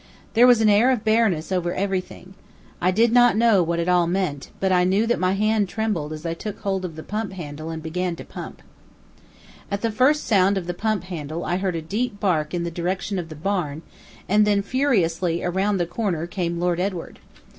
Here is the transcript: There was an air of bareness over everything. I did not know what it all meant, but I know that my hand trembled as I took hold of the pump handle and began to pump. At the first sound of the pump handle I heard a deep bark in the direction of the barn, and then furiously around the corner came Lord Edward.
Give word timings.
There 0.33 0.47
was 0.47 0.61
an 0.61 0.67
air 0.69 0.89
of 0.89 1.03
bareness 1.05 1.51
over 1.51 1.75
everything. 1.75 2.33
I 2.81 2.89
did 2.89 3.11
not 3.11 3.37
know 3.37 3.61
what 3.61 3.77
it 3.77 3.87
all 3.87 4.07
meant, 4.07 4.49
but 4.59 4.71
I 4.71 4.83
know 4.83 5.05
that 5.05 5.19
my 5.19 5.33
hand 5.33 5.69
trembled 5.69 6.11
as 6.11 6.25
I 6.25 6.33
took 6.33 6.57
hold 6.61 6.83
of 6.83 6.95
the 6.95 7.03
pump 7.03 7.33
handle 7.33 7.69
and 7.69 7.83
began 7.83 8.15
to 8.15 8.23
pump. 8.25 8.63
At 9.69 9.81
the 9.81 9.91
first 9.91 10.25
sound 10.25 10.57
of 10.57 10.65
the 10.65 10.73
pump 10.73 11.03
handle 11.03 11.45
I 11.45 11.57
heard 11.57 11.75
a 11.75 11.83
deep 11.83 12.19
bark 12.19 12.51
in 12.51 12.63
the 12.63 12.71
direction 12.71 13.19
of 13.19 13.29
the 13.29 13.35
barn, 13.35 13.83
and 14.27 14.47
then 14.47 14.63
furiously 14.63 15.43
around 15.43 15.77
the 15.77 15.85
corner 15.85 16.25
came 16.25 16.59
Lord 16.59 16.79
Edward. 16.79 17.19